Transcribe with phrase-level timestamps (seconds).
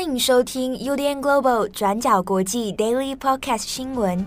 [0.00, 4.26] 欢迎收听 UDN Global 转角国际 Daily Podcast 新闻。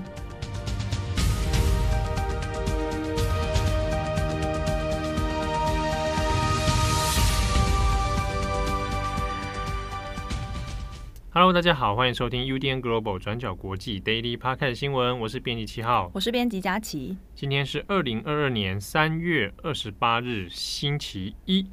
[11.31, 15.19] Hello，大家好，欢迎收听 UDN Global 转角国际 Daily Podcast 新闻。
[15.21, 17.17] 我是编辑七号，我是编辑佳琪。
[17.33, 21.65] 今天是二零二二年三月二十八日，星期一。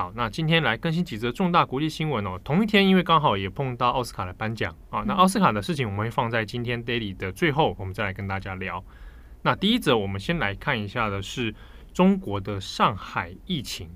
[0.00, 2.40] 好，那今天来更新几则重大国际新闻哦。
[2.42, 8.82] 同一天，因为刚好也碰到奥斯卡的颁奖啊，那奥斯卡的事情我们会放在今天 Daily 的最后，我们再来跟大家聊。
[9.42, 11.54] 那第一则，我们先来看一下的是
[11.92, 13.90] 中国的上海疫情。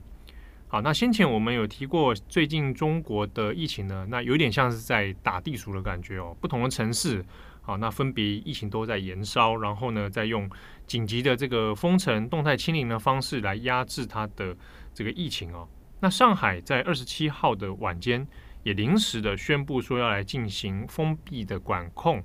[0.68, 6.36] 好，那先前我们有提过，最近中国的疫情呢，那有点像是在打地鼠的感觉哦。
[6.38, 7.24] 不同的城市，
[7.62, 10.50] 好，那分别疫情都在延烧，然后呢，再用
[10.86, 14.54] 紧急的这个封城、动态清零的方式来压制它的
[14.92, 15.66] 这个疫情哦。
[16.04, 18.28] 那上海在二十七号的晚间
[18.62, 22.22] 也临时的宣布说要来进行封闭的管控。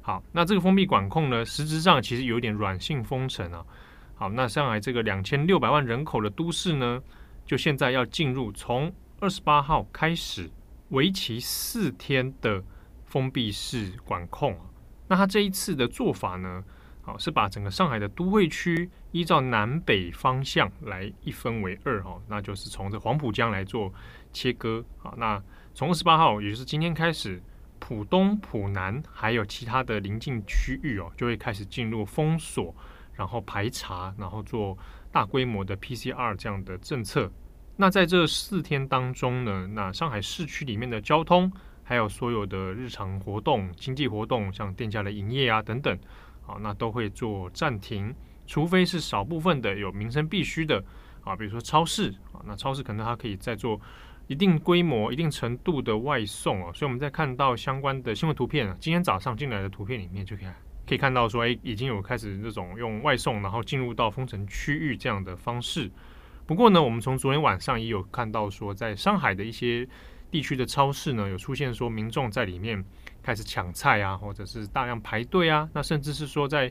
[0.00, 3.66] 好，那这个封闭管控呢，实质上其实有点软性封城啊。
[4.14, 7.02] 好，那上海这个两千六百万人口的都市呢，
[7.44, 10.48] 就现在要进入从二十八号开始
[10.90, 12.62] 为期四天的
[13.06, 14.56] 封闭式管控。
[15.08, 16.62] 那他这一次的做法呢，
[17.06, 23.90] 好是把整个上海的都会区依照南北方向来一分为二哦，那就是从这黄浦江来做
[24.32, 24.84] 切割。
[24.98, 27.40] 好，那从二十八号，也就是今天开始，
[27.78, 32.74] 浦东、浦南还有其他的邻近区域哦，就会开始进入封锁，
[33.14, 34.76] 然后排查，然后做。
[35.12, 37.32] 大规模的 PCR 这样的政策，
[37.76, 41.50] 那在这四天当中呢，那上海市区里面的交通，
[41.82, 45.98] 还有所有的日常活动、经济活动，像店家的营业啊等等，
[46.46, 48.14] 啊，那都会做暂停，
[48.46, 50.82] 除非是少部分的有民生必须的
[51.24, 53.80] 啊，比如说超市啊，那超市可能它可以再做
[54.26, 60.48] 一定规模、一定程度的外送啊，所以我们在看到相关的新闻图片啊，今天早上进来的图片里面就可以。
[60.88, 65.90] 可以看到说，哎，已经有开始这种用外送，然后进入到封城区域这样的方式。
[66.46, 69.88] 不过呢，我们从昨天晚上也有看到说，在上海的一些
[70.36, 72.84] 地区的超市呢，有出现说民众在里面
[73.22, 75.66] 开始抢菜啊，或者是大量排队啊。
[75.72, 76.70] 那甚至是说在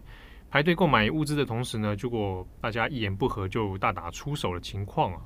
[0.52, 5.20] 排队购买物资的同时呢，结果大家一言不合就大打出手的情况啊。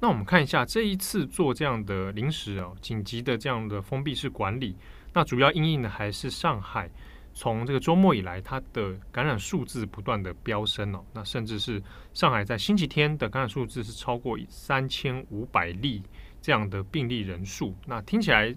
[0.00, 4.76] 那我们看一下这一次做这样的临时哦紧急的这样的封闭式管理，
[5.12, 6.88] 那主要因应的还是上海。
[7.34, 11.82] 从这个周末以来，它的感染数字不断的飙升哦，那甚至是
[12.12, 16.00] 上海在星期天的感染数字是超过三千五百例
[16.42, 17.74] 这样的病例人数。
[17.86, 18.54] 那听起来，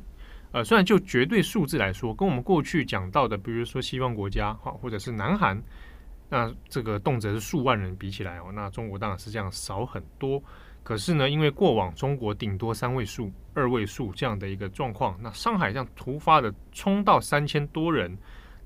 [0.51, 5.61] 呃，虽然就绝对数字来说，跟我们过去讲到的，比如说西方国家哈，或者是南韩，
[6.27, 10.43] 那这个动辄是数万人比起来哦，那中国当然是这样少很多。
[10.83, 18.17] 可是呢，因为过往中国顶多三位数、二位数这样的一个状况，那上海这样突发的冲到三千多人。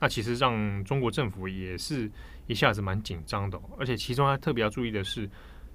[0.02, 2.10] 那其实让中国政府也是
[2.48, 5.30] 一下子蛮紧张的，而且其中还特别要注意的是，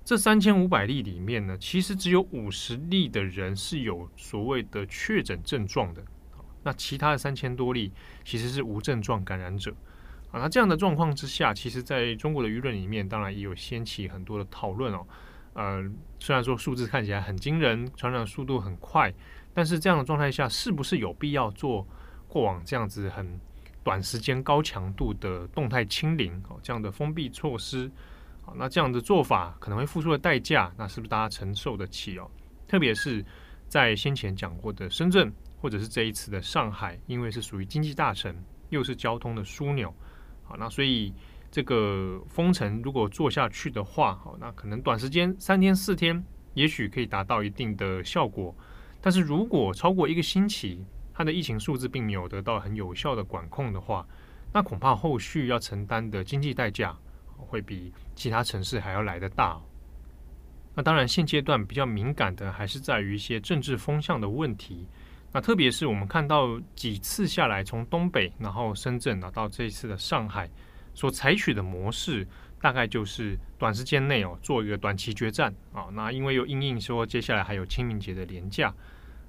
[0.05, 6.05] 这三千五百例里面呢，其实只有五十例的人是有所谓的确诊症状的，
[6.63, 7.91] 那其他的三千多例
[8.23, 9.75] 其实是无症状感染者
[10.31, 10.39] 啊。
[10.39, 15.07] 那这样的状况之下，其实在中国的舆论里面，当然也有掀起很多的讨论哦。
[15.55, 15.83] 呃，
[16.19, 19.11] 虽然说数字看起来很惊人，传染速度很快，
[19.55, 21.87] 但是这样的状态下，是不是有必要做
[22.29, 23.41] 过往这样子很
[23.83, 27.91] 短时间高强度的动态清零哦，这样的封闭措施，
[28.45, 32.31] 好，那这样的做法可能会付出的代价，那是不是大家承受得起哦？
[32.69, 33.25] 特别是
[33.69, 38.37] 在先前讲过的深圳，或者是这一次的上海，因为是属于经济大城，
[38.69, 39.95] 又是交通的枢纽，
[40.43, 41.13] 好，那所以
[41.51, 46.23] 这个封城如果做下去的话，好，那可能短时间三天四天，
[46.53, 48.55] 也许可以达到一定的效果，
[49.01, 54.07] 但是如果超过一个星期，它的疫情数字并没有得到很有效的管控的话，
[54.53, 56.97] 那恐怕后续要承担的经济代价
[57.37, 59.61] 会比其他城市还要来得大。
[60.75, 64.89] 那当然，现阶段比较敏感的还是在于一些政治风向的问题。
[65.33, 70.51] 那特别是我们看到几次下来，从东北，然后深圳，拿到这一次的上海，
[70.95, 72.27] 所采取的模式，
[72.61, 75.87] 大概就是短时间内哦做一个短期决战啊。
[75.93, 78.75] 那因为有因应说接下来还有清明节的连假。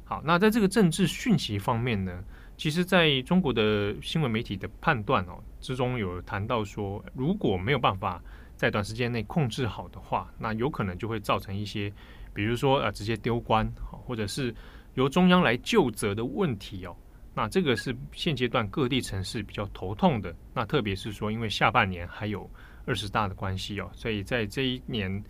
[0.04, 2.24] 好，那在这个政治讯息方面呢，
[2.56, 8.22] 其实在中国的新闻媒体的判断哦之中，有谈到说，如果没有办法
[8.56, 11.92] 在短时间内控制好的话，那有可能就会造成一些，
[12.34, 13.68] 比如说呃直接丢官，
[14.06, 14.54] 或者是
[14.94, 16.96] 由中央来就责的问题哦。
[17.34, 20.34] 那这个是现阶段各地城市比较头痛的。
[20.54, 22.48] 那特别是说，因为下半年还有
[22.86, 25.22] 二十大的关系哦，所以在这一年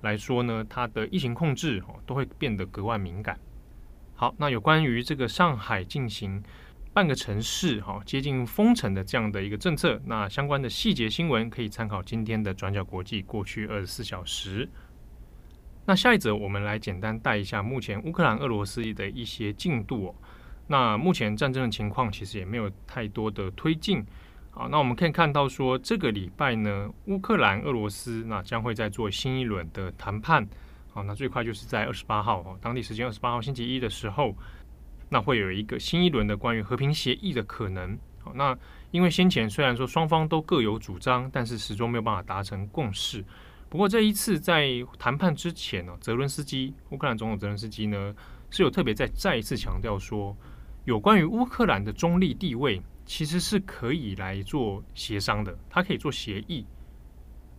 [0.00, 3.38] 来说呢，它的疫情控制哦都会变得格外敏感。
[4.14, 6.42] 好，那有关于这个上海进行
[6.94, 14.68] 半个城市哈接近封城的这样的一个政策，那相关的细节新闻可以参考今天的转角国际过去二十四小时。
[15.86, 20.14] 那下一则我们来简单带一下目前乌克兰俄罗斯的一些进度哦。
[20.68, 24.04] 那目前战争的情况其实也没有太多的推进。
[24.50, 30.46] 好，那我们可以看到说，这个礼拜呢，乌克兰、俄罗斯那将会在做新一轮的谈判。
[30.92, 34.36] 好，那最快就是在二十八号哦，当地时间二十八号星期一的时候，
[35.12, 37.98] 那会有一个新一轮的关于和平协议的可能。
[38.18, 38.58] 好，那
[38.90, 43.22] 因为先前虽然说双方都各有主张，但是始终没有办法达成共识。
[43.68, 44.68] 不过这一次在
[44.98, 48.14] 谈判之前呢，泽伦斯基，乌克兰总统泽伦斯基呢
[48.48, 50.34] 是有特别再再一次强调说，
[50.86, 52.80] 有关于乌克兰的中立地位。
[53.04, 56.64] 其实是可以来做协商的，它可以做协议，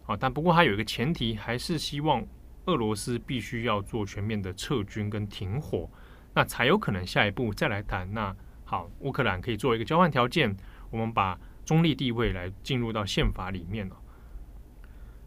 [0.05, 2.25] 啊，但不过它有一个前提，还是希望
[2.65, 5.87] 俄罗斯必须要做全面的撤军跟停火，
[6.33, 8.13] 那才有可能下一步再来谈。
[8.13, 8.35] 那
[8.65, 10.55] 好，乌克兰可以做一个交换条件，
[10.89, 13.95] 我们把中立地位来进入到宪法里面了。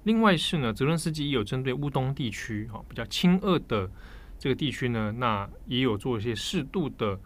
[0.04, 3.90] 另外是呢，泽伦斯基也有针对乌东地区哈比较亲俄的
[4.38, 7.18] 这个地区呢，那也有做一些适度的。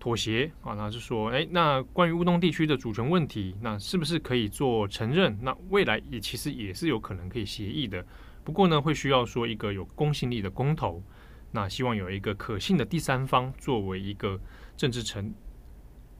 [0.00, 5.36] 妥协啊，那是说，哎，那关于乌东地区的主权问题，那是不是可以做承认？
[5.42, 8.06] 那未来也其实也是有可能可以协议的。
[8.44, 11.02] 不过呢，会需要说一个有公信力的公投，
[11.50, 14.38] 那希望有一个可信的第三方作为一个
[14.76, 15.32] 政治承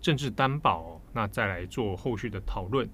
[0.01, 2.89] 政治担保，那再来做后续的讨论。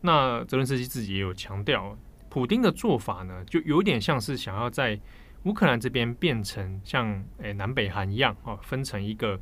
[0.00, 1.96] 那泽伦斯基自己也有强调，
[2.28, 4.98] 普丁的做法呢，就有点像是想要在
[5.44, 9.40] 乌克兰这边变成像诶南北韩一样啊，分成一个。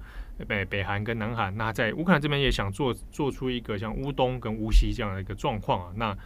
[0.48, 6.18] 北北韩跟南韩，那在乌克兰这边也想做做出一个像乌东跟乌西这样的一个状况啊，那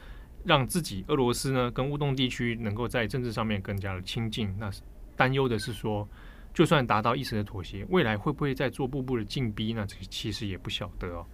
[0.47, 4.57] 让自己俄罗斯呢跟乌东地区能够在政治上面更加的亲近。
[4.59, 4.71] 那
[5.19, 6.09] 担忧的是说，
[6.55, 9.75] 就算达到一时的妥协，未来会不会再做步步的进逼？
[9.75, 11.27] 那这其实也不晓得哦。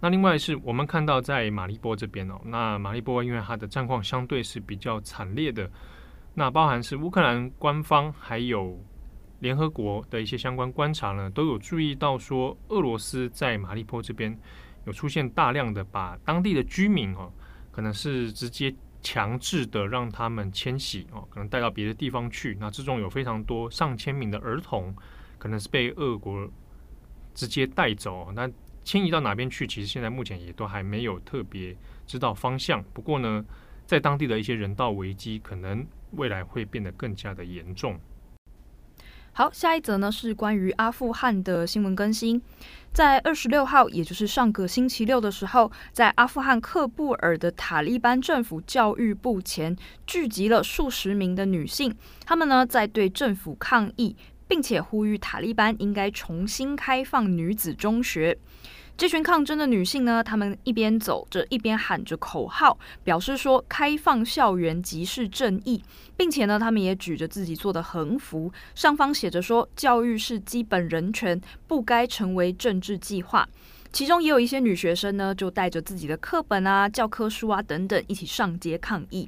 [0.00, 5.70] 那另外是我们看到在马利波这边哦，那马利波因为它的战况相对是比较惨烈的，
[6.32, 8.78] 那包含是乌克兰官方还有。
[9.40, 14.38] 联合国的一些相关观察呢，都有注意到说，俄罗斯在马利波这边
[14.84, 17.32] 有出现大量的把当地的居民哦，
[17.70, 18.70] 可能是直接
[19.02, 22.56] 强制的让他们迁徙哦，可能带到别的地方去。
[22.60, 24.94] 那之中有非常多上千名的儿童，
[25.38, 26.48] 可能是被俄国
[27.34, 28.30] 直接带走。
[28.34, 28.50] 那
[28.84, 31.76] 迁移到哪边去，其实现在目前也都还没有特别
[32.06, 32.82] 知道方向。
[32.92, 33.44] 不过呢，
[33.86, 37.98] 在当地的一些人道危机，可能未来会变得更加的严重。
[39.32, 42.42] 好，下一则呢是关于阿富汗的新闻更新。
[42.92, 49.74] 在二十六号，也就是上个星期六的时候，在阿富汗喀布尔的塔利班政府教育部前
[50.06, 51.94] 聚集了数十名的女性，
[52.26, 54.16] 她们呢在对政府抗议，
[54.48, 58.36] 并且呼吁塔利班应该重新开放女子中学。
[59.00, 65.82] 这群抗争的女性呢，她们一边走着，一边喊着口号，表示说开放校园即是正义，
[66.18, 73.48] 并且呢，她们也举着自己做的横幅，上方写着说教育是基本人权，不该成为政治计划。
[73.90, 79.26] 其中也有一些女学生呢，就带着自己的课本啊、教科书啊等等，一起上街抗议。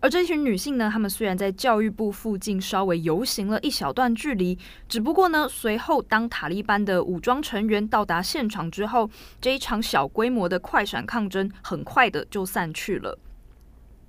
[0.00, 4.58] 而这群女性呢，她们虽然在教育部附近稍微游行了一小段距离，
[4.88, 9.10] 只不过呢，随后当塔利班的武装成员到达现场之后，
[9.40, 13.18] 这一场小规模的快闪抗争很快的就散去了。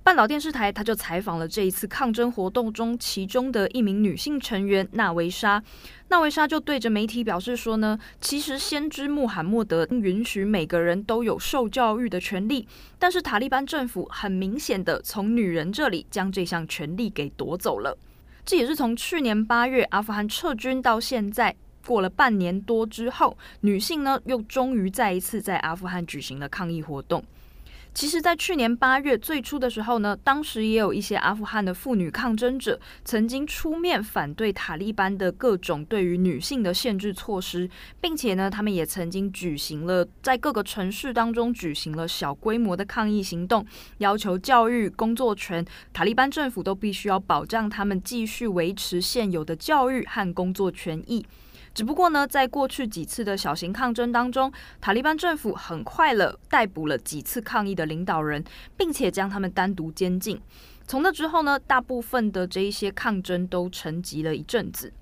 [0.04, 5.62] 半岛电视台他就采访了这一次抗争活动中其中的一名女性成员纳维莎，
[6.08, 12.66] 纳维莎就对着媒体表示说呢，其实先知穆罕默德允许每个人都有受教育的权利，
[12.98, 17.96] 但是塔利班政府很明显的从女人这里将这项权利给夺走了。
[18.44, 21.54] 这也是从去年八月阿富汗撤军到现在
[21.86, 27.22] 过了半年多之后，女性呢又终于再一次在阿富汗举行了抗议活动。
[27.94, 37.68] 其实，在去年八月最初的时候呢，当时也有一些阿富汗的妇女抗争者曾经出面反对塔利班的各种对于女性的限制措施，
[38.00, 43.64] 并且呢，他们也曾经举行了在各个城市当中举行了小规模的抗议行动，
[43.98, 51.24] 要求教育、工作权，塔利班政府都必须要保障他们继续维持现有的教育和工作权益。
[51.74, 58.44] 只不过呢，在过去几次的小型抗争当中，塔利班政府很快了逮捕了几次抗议的领导人，
[58.76, 60.40] 并且将他们单独监禁。
[60.86, 64.92] 从那之后呢，大部分的这一些抗争都沉寂了一阵子。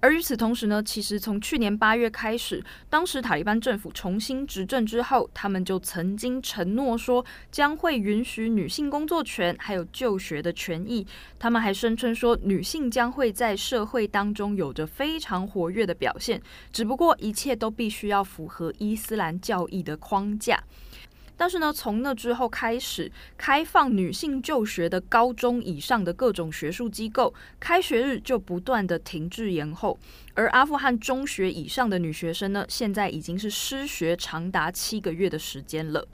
[0.00, 11.06] 而与此同时呢，其实从去年八月开始，当时塔利班政府重新执政之后，他们就曾经承诺说将会允许女性工作权还有就学的权益。
[11.38, 16.40] 他们还声称说，女性将会在社会当中有着非常活跃的表现，
[16.72, 20.62] 只不过一切都必须要符合伊斯兰教义的框架。
[21.38, 29.96] 但是呢，从那之后开始，开放女性就学的高中以上的各种学术机构，开学日就不断的停滞延后。
[30.34, 36.04] 而阿富汗中学以上的女学生呢，现在已经是失学长达七个月的时间了。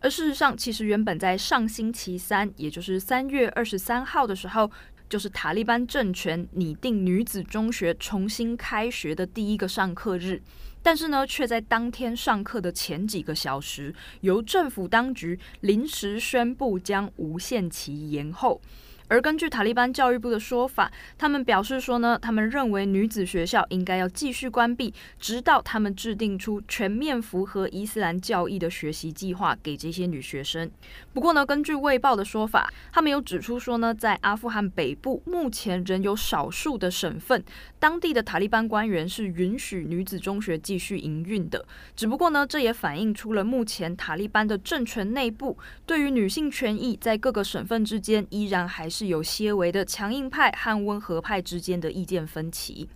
[0.00, 4.70] 而事实上，其实原本在上星期三，也就是三月二十三号的时候，
[5.10, 10.40] 就是塔利班政权拟定女子中学重新开学的第一个上课日。
[10.88, 18.58] 但是呢，却在当天上课的前几个小时，由政府当局临时宣布将无限期延后。
[19.08, 30.70] 而根据塔利班教育部的说法，他们表示说呢，他们认为女子学校应该要继续关闭，直到他们制定出全面符合伊斯兰教义的学习计划给这些女学生。
[31.14, 37.42] 不过呢，根据卫报的说法，他们有指出说呢，在阿富汗北部目前仍有少数的省份，
[37.78, 41.64] 当地的塔利班官员是允许女子中学继续营运的。
[41.96, 48.97] 只不过呢，这也反映出了目前塔利班的政权内部对于女性权益在各个省份之间依然还是。
[48.98, 52.88] 是有些微的强硬派和温和派之间的意见分歧，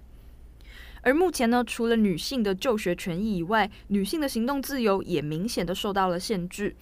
[1.02, 6.74] 而目前呢，除了女性的就学权益以外，女性的行动自由也明显的受到了限制。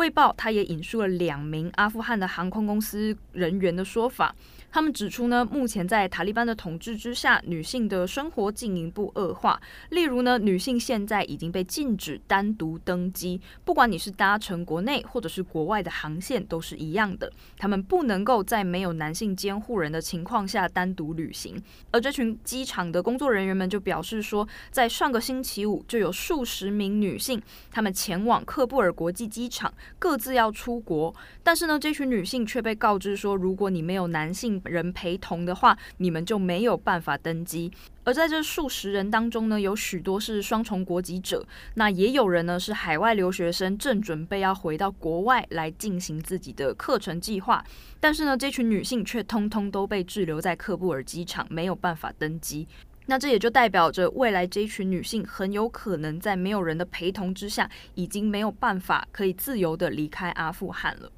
[0.00, 4.34] 卫报他也引述了两名阿富汗的航空公司人员的说法。
[4.72, 9.60] 他们指出呢，目前在塔利班的统治之下，女性的生活进一步恶化。
[9.90, 17.30] 例如呢，女性现在已经被禁止单独登机，不管你是搭乘国内或者是国外的航线，都是一样的。
[17.58, 21.60] 他们不能够在没有男性监护人的情况下单独旅行。
[21.90, 27.42] 而这群机场的工作人员们就表示说，在上个星期五就有数十名女性，
[27.72, 31.14] 她们前往喀布尔国际机场，各自要出国。
[31.42, 37.70] 但是呢，这群女性却被告知说，如果你没有男性人陪同的话，你们就没有办法登机。
[38.02, 47.62] 而在这数十人当中呢，有许多是双重国籍者，那也有人呢是海外留学生，正准备要回到国外来进行自己的课程计划。
[48.00, 52.66] 但是呢，这群女性却通通都被滞留在喀布尔机场，没有办法登机。
[53.06, 61.10] 那这也就代表着未来这一群女性很有可能在没有人的陪同之下，已经没有办法可以自由的离开阿富汗了。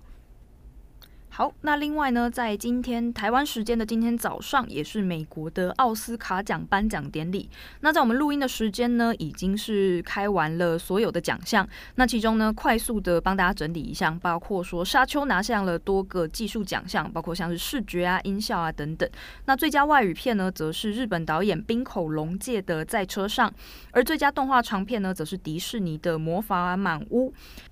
[1.35, 7.49] 好，那另外呢，在今天台湾时间的今天早上，也是美国的奥斯卡奖颁奖典礼。
[7.81, 11.67] 那在我们录音的时间呢，已经是开完了所有的奖项。
[11.95, 19.09] 那其中呢，快速的帮大家整理一下，包括说沙丘拿下了多个技术奖项，包括像是视觉啊、音效啊等等。
[19.47, 23.49] 那最佳外语片呢，则是日本导演滨口龙介的《在车上》，
[23.93, 27.31] 而最佳动画长片呢，则是迪士尼的《魔法满屋》。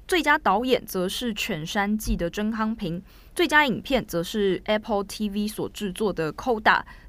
[0.09, 3.03] 最佳导演则是《犬山记》的真康平。
[3.41, 6.61] 最佳影片则是 Apple TV 所制作的《Coda》，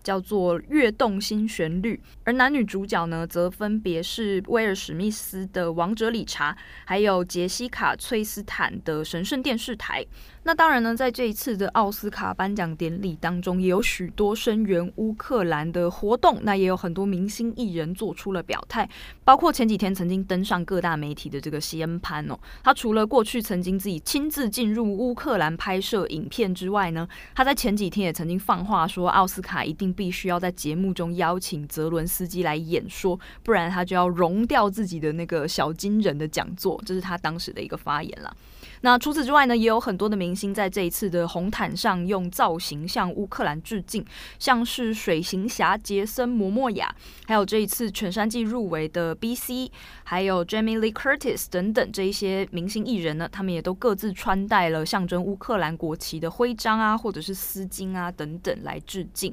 [0.04, 6.54] 叫做《跃动新旋律》，而男女主角呢，则分别是威尔史密斯的《王者理查》，
[6.86, 10.04] 还有杰西卡·崔斯坦的《神圣电视台》。
[10.44, 16.40] 那当然呢，在这一次的奥斯卡颁奖典礼当中，也有许多声援乌克兰的活动。
[16.42, 18.90] 那也有很多明星艺人做出了表态，
[19.24, 22.40] 包括前几天曾经登上各大媒体的这个西恩潘哦。
[22.64, 36.82] 他除了过去曾经自己亲自进入乌克兰拍摄影片之外呢，他在前几天也曾经放话说，奥斯卡一定必须要在节目中邀请泽伦斯基来演说，不然他就要融掉自己的那个小金人的讲座。
[36.86, 38.36] 这是他当时的一个发言了。
[38.84, 44.04] 那除此之外呢，也有很多的明星在这一次的红毯上用造型向乌克兰致敬，
[44.40, 46.94] 像是水行侠杰森·摩莫亚，
[47.28, 49.70] 还有这一次全山季入围的 BC，
[50.04, 59.32] 还有 Jamie Lee Curtis 等等这一些明星艺人呢，他们也都各自穿戴了象征乌克兰国旗的徽章啊，或者是丝巾啊等等来致敬。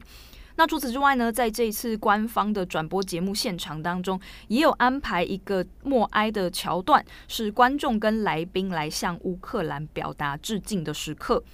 [0.59, 11.45] 那除此之外呢，在这一次官方的转播节目现场当中，也有安排一个默哀的桥段，是观众跟来宾来向乌克兰表达致敬的时刻。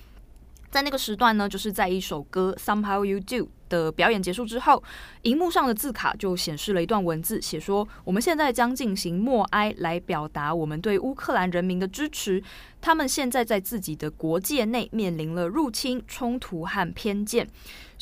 [0.70, 3.36] 在那个时段呢，就是在一首歌《Somehow You Do》
[3.68, 4.82] 的表演结束之后，
[5.22, 12.42] 荧幕上的字卡就显示了一段文字，写说：“我们现在将进行默哀，来表达我们对乌克兰人民的支持。
[12.80, 17.46] 他们现在在自己的国界内面临了入侵、冲突和偏见。”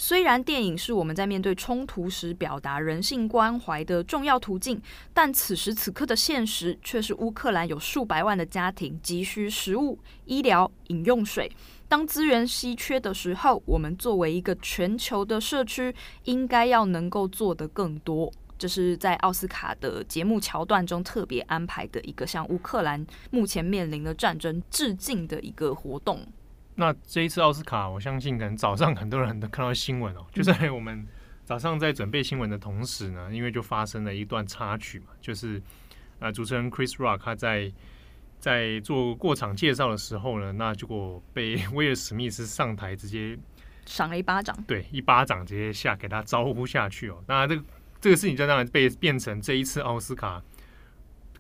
[0.04, 4.82] 虽然电影是我们在面对冲突时表达人性关怀的重要途径，
[5.14, 11.48] 但此时此刻的现实却是乌克兰有数百万的家庭急需食物、医疗、饮用水。
[11.88, 15.94] 当资源稀缺的时候，我们作为一个全球的社区，
[16.24, 18.28] 应该要能够做得更多。
[18.58, 26.26] 这是在奥斯卡的节目桥段中特别安排的一个向乌克兰目前面临的战争致敬的一个活动。
[26.74, 31.06] 那这一次奥斯卡，我相信可能早上很多人都看到新闻哦，就在我们
[31.44, 35.62] 早上在准备新闻的同时呢，因为就发生了一段插曲嘛，就是
[36.18, 37.70] 呃主持人 Chris Rock 他在
[38.38, 43.38] 在做过场介绍的时候呢，那结果被威尔史密斯上台直接
[43.84, 47.22] 赏了一巴掌，对，一巴掌直接下给他招呼下去哦。
[47.28, 47.62] 那这个
[48.00, 50.42] 这个事情就当然被变成这一次奥斯卡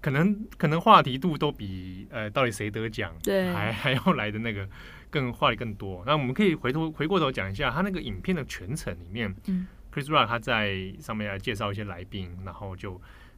[0.02, 4.68] 可能可能话题度都比呃到底谁得奖对还还要来的那个。
[5.12, 12.94] 更话题更多，那我们可以回头回过头讲一下他那个影片的全程里面，嗯，Chris Rock 他在上面来介绍一些来宾，然后就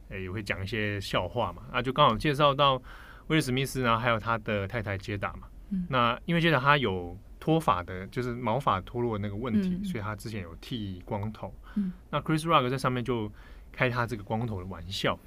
[0.07, 2.81] 诶、欸、也会讲一些笑话嘛，那就刚好介绍到
[3.27, 13.29] 威尔史密斯，然后还有他的太太杰达嘛，嗯，那因为杰达他有脱发的，就是毛发脱落的那个问题，嗯，所以他之前有剃光头，嗯，那 Chris Rock 在上面就
[13.71, 15.19] 开他这个光头的玩笑。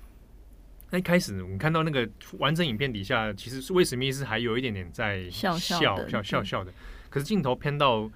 [0.90, 6.72] 那一开始，我们看到那个完整影片底下，其实是威尔史密斯还有一点点在笑笑笑笑笑的。
[7.10, 8.10] 可是镜头偏到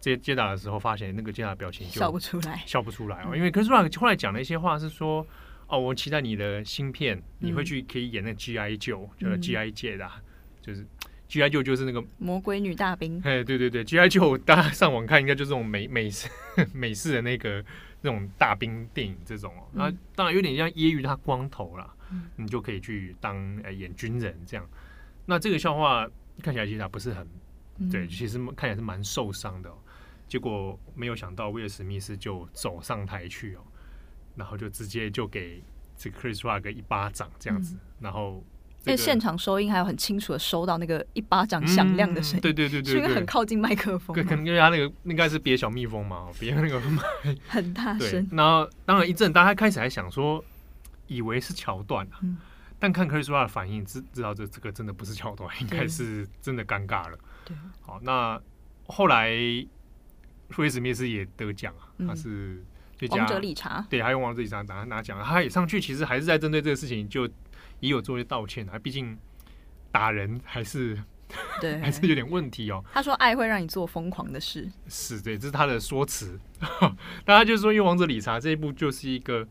[0.00, 3.36] 接接打的时候，发现那个接打的表情就笑不出来， 笑不出来哦。
[3.36, 5.26] 因为 Chris Rock 后来讲了一些话，是说
[5.68, 8.76] ：“哦，我期待你的新片，你会去可以演那 G.I.
[8.76, 9.70] Joe，就是 G.I.
[9.70, 10.08] 界的，
[10.60, 10.86] 就是
[11.28, 11.50] G.I.
[11.50, 13.20] Joe 就是那个魔鬼女大兵。
[13.24, 14.08] 哎，对对对，G.I.
[14.08, 16.28] Joe 大家上网看，应该就是这种美美式
[16.72, 17.64] 美式的那个
[18.02, 19.66] 那种大兵电影这种哦。
[19.72, 21.92] 那当然有点像揶揄他光头啦。
[22.36, 24.68] 你就可以去当呃演军人这样，
[25.24, 26.08] 那这个笑话
[26.42, 27.26] 看起来其实不是很
[27.90, 29.70] 对，其实看起来是蛮受伤的。
[30.28, 33.60] 结果没有想到威尔史密斯就走上台去哦，
[34.34, 35.62] 然后就直接就给
[35.96, 38.42] 这个 Chris Rock 一巴掌这样子，然后
[38.84, 46.80] 因为现场收音还有很清楚的收到那个一巴掌响亮的声音，对对对对，是因为很靠近麦克风，可能因为他那个应该是别小蜜蜂嘛，别那个
[47.46, 48.28] 很大声。
[48.32, 50.44] 然后当然一阵，大家开始还想说。
[51.06, 52.36] 以为是桥段啊，嗯、
[52.78, 57.18] 但看 Chris Rock 的反应，知知道这这个真的不是桥段，应该是真的尴尬了。
[57.44, 58.40] 对，好，那
[58.86, 59.68] 后来威
[60.58, 62.62] 尔史密斯也得奖啊，他是
[62.96, 67.26] 最佳王者理查，对，他用王者理查拿拿奖，他也上去，其实还是在针对这个事情，就
[67.80, 68.78] 也有做一些道歉啊。
[68.78, 69.16] 毕竟
[69.92, 71.00] 打人还是
[71.60, 72.84] 对， 还是有点问题哦。
[72.92, 76.38] 他说爱会让你做疯狂的事，是对，这是他的说辞。
[77.24, 79.46] 大家就是说，因为王者理查这一部就是一个。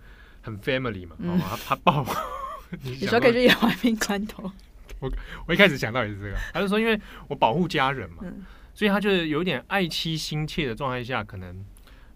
[0.45, 2.05] 很 family 嘛，好吗他抱
[2.83, 4.51] 你，你说可以去演玩命关头。
[5.01, 5.11] 我
[5.47, 11.65] 我一开始想到也是这个，他就说因为我保护家人嘛，嗯、所以他就是有点爱妻心切的状态下，可能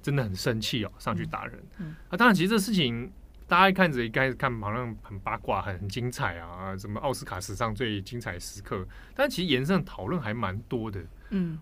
[0.01, 1.59] 真的很生气哦，上去打人。
[2.09, 3.11] 啊，当然，其实这事情
[3.47, 11.01] 大家一看着一开始看好像很八卦，很很精彩啊，什么奥斯卡史上最精彩时刻，但其实延伸讨论还蛮多的。
[11.31, 11.59] 嗯。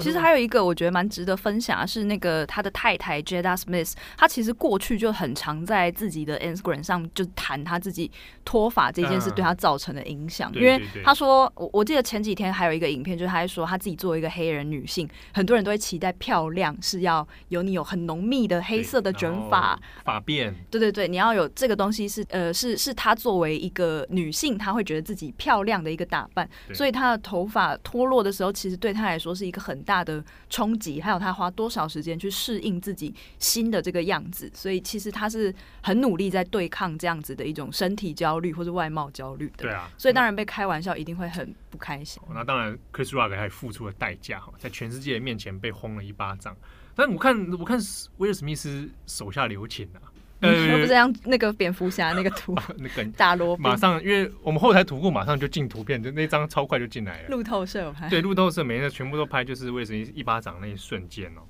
[0.00, 8.10] 其实还有一个我觉得蛮值得分享的是那个他的太太 Jada Smith，她其实过去就很常在自己的 Instagram 上就谈他自己
[8.44, 19.78] 脱发这件事对他造成的影响，因为他说我我记得前几天还有一个影片，就是他还说他自己作为一个黑人女性，很多人都会期待漂亮是要有你有很浓密的黑色的卷发。
[20.04, 39.64] 发辫，对对对，你要有这个东西是呃是是她作为一个女性，她会觉得自己漂亮的一个打扮，所以她的头发脱落的时候，其实对她来说是一个很大的冲击，还有他花多少时间去适应自己新的这个样子，所以其实他是很努力在对抗这样子的一种身体焦虑或者外貌焦虑的。
[39.64, 42.22] 对啊，所以当然被开玩笑一定会很不开心。
[42.32, 46.56] 那当然，Chris Rock 还付出了代价哈，在全世界面前被轰了一巴掌。
[46.94, 47.78] 但我看，我看
[48.18, 50.09] 威尔史密斯手下留情啊。
[50.48, 57.28] 呃，不是像那个蝙蝠侠那个图，那个 大罗马上，因为我们后台图库马上就进图片，就那张超快就进来了。
[57.28, 61.42] 路透社拍，对，路透社每天全部都拍，就是威尔史密一巴掌那一瞬间哦。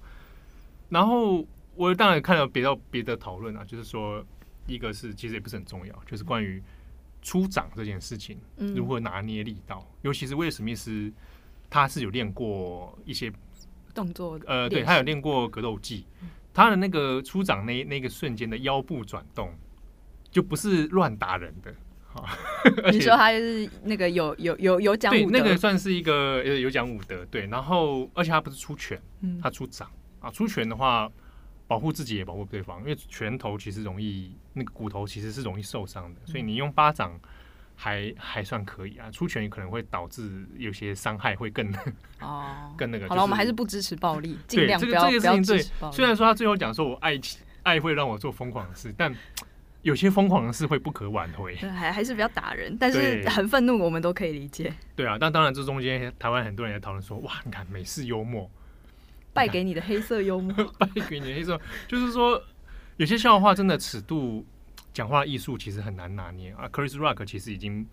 [0.88, 4.24] 然后我当然看到别的别的讨论啊，就是说，
[4.66, 6.60] 一个是其实也不是很重要，就是关于
[7.22, 8.40] 出掌这件事情
[8.74, 11.12] 如何拿捏力道，嗯、尤其是威尔史密斯，
[11.68, 13.32] 他是有练过一些
[13.94, 16.04] 动作，呃，对他有练过格斗技。
[16.64, 19.52] 他的那个出掌那那个瞬间的腰部转动，
[20.30, 21.74] 就不是乱打人的。
[22.92, 27.24] 你说他就是那个有有有有讲武德，那个算是一个有有讲武德。
[27.26, 29.00] 对，然后而且他不是出拳，
[29.40, 30.28] 他出掌啊。
[30.30, 31.10] 出拳的话，
[31.68, 37.18] 保护自己也保护对方，因为拳头其实容易那个骨头其实是容易受伤的，所以你用巴掌
[37.82, 41.66] 还还算可以啊，出拳可能会导致有些伤害会更
[42.20, 43.08] 哦， 更那个。
[43.08, 45.90] 好了，我们还是不支持暴力，尽量不要、这个、这个事情对。
[45.90, 47.18] 虽然说他最后讲说我爱
[47.62, 49.10] 爱会让我做疯狂的事，但
[49.80, 51.56] 有些疯狂的事会不可挽回。
[51.56, 54.70] 对，还还是不要打人，但是很愤怒，我们都可以理解。
[54.94, 58.50] 对啊，但当然这中间台湾很多人在讨论说，哇，你看美式幽默，
[59.32, 62.42] 败给你的黑色幽默，败给你的黑色，就是说
[62.98, 64.44] 有些笑话真的尺度。
[64.92, 67.86] 讲话艺术其实很难拿捏啊，Chris Rock 其实已经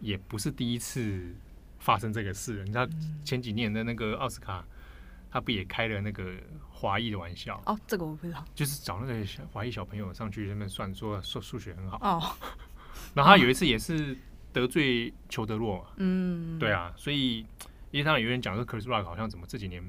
[0.00, 1.34] 也不是第一次
[1.78, 2.64] 发生这个事了。
[2.64, 2.86] 你知道
[3.24, 4.64] 前几年的那个奥斯卡，
[5.30, 6.34] 他不也开了那个
[6.70, 7.60] 华裔的玩笑？
[7.66, 8.44] 哦，这个我不知道。
[8.54, 11.98] 就是找那个华裔小朋友上去那边算，说说数学很好。
[12.02, 12.36] 哦。
[13.14, 14.16] 然后他有一次也是
[14.52, 15.84] 得罪裘德洛嘛。
[15.96, 16.58] 嗯。
[16.58, 17.38] 对啊，所以
[17.90, 19.82] 因为他有人讲说 Chris Rock 好像怎么这几年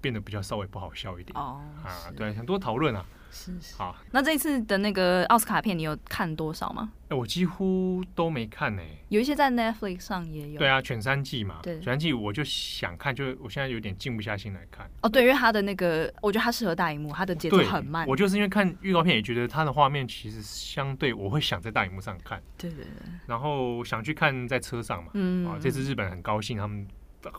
[0.00, 1.36] 变得比较稍微不好笑一点。
[1.38, 1.62] 哦。
[1.82, 3.04] 啊，对，很多讨论啊。
[3.30, 6.90] 是是好，那这一次的那个奥斯卡片，你有看多少吗？
[7.04, 8.98] 哎、欸，我几乎都没看呢、欸。
[9.08, 10.58] 有一些在 Netflix 上也有。
[10.58, 11.60] 对啊，犬三季嘛。
[11.62, 14.90] 对，犬三季我就想看，就我现在有点静不下心来看。
[15.02, 18.06] 哦，对，因为它的那个，我觉得它适合大荧幕，它的节奏很慢。
[18.08, 22.42] 我就是因为看预告片，也觉得它的画面其实相对我会想在大荧幕上看。
[22.56, 22.90] 对对对。
[23.26, 25.10] 然后想去看在车上嘛。
[25.14, 25.46] 嗯。
[25.46, 26.86] 啊，这次日本很高兴，他们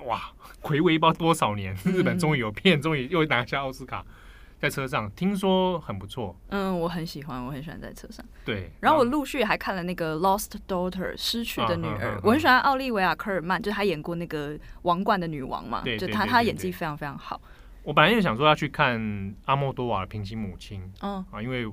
[0.05, 4.05] 哇，睽违不知道多少年，日本终于有片，终于又拿下奥斯卡。
[4.59, 8.25] 在车上听说很不错，嗯，我很喜欢，我很喜欢在车上。
[8.43, 17.39] 对，然后我陆续还看了那个《Lost Daughter》失去的女儿，啊啊啊啊、我很喜欢奥利维亚·科尔曼，就是她演过那个《王冠的女王》嘛，对，就她她演技非常非常好。
[17.83, 21.71] 我本来就想说要去看阿莫多瓦的《平行母亲》，嗯啊，因为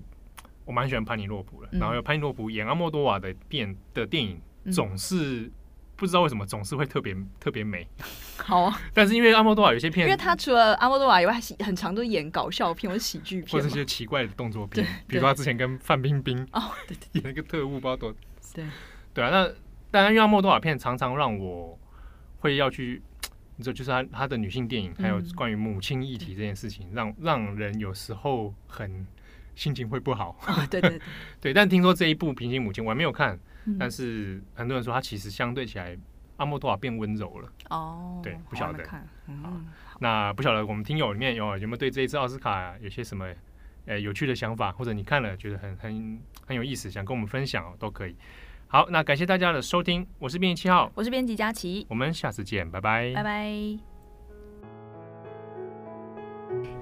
[0.66, 5.50] 我蛮喜欢潘尼洛普的，然后潘尼洛普演阿莫多瓦的电的电影总是。
[5.96, 7.86] 不知道为什么总是会特别特别美，
[8.36, 8.80] 好啊！
[8.92, 18.14] 但是因为阿莫多瓦有些片，因为他除了阿莫多瓦以外，很常都演搞笑片或者喜剧片，或者一些奇怪的动作片，比如说他之前跟范冰冰哦，对对，演了个特务，不知道多
[18.54, 18.64] 对。
[19.12, 19.30] 对啊。
[19.30, 19.46] 那
[19.90, 21.78] 当然，因为阿莫多瓦片常常让我
[22.40, 23.00] 会要去，
[23.56, 29.06] 你知道，就是他他的女性电影，还有关于母亲议题这件事情，让让人有时候很
[29.54, 30.36] 心情会不好。
[30.70, 31.00] 对对
[31.40, 33.38] 对，但听说这一部《平行母亲》我还没有看。
[33.78, 35.96] 但是很多人说它其实相对起来，
[36.36, 37.50] 阿莫多瓦变温柔了。
[37.70, 38.84] 哦，对，不晓得。
[39.26, 39.66] 嗯、
[40.00, 43.26] 那不晓得我们听友里面有有没有对这一次奥斯卡有些什么
[43.86, 48.14] 呃有趣的想法，或者你看了觉得很很很有意思，想跟我们分享都可以。
[48.66, 53.93] 好，那感谢大家的收听，我是编辑七号，我是编辑佳琪，我们下次见，拜拜，拜拜。